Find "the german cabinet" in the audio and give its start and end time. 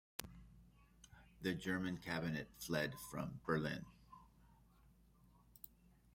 1.43-2.47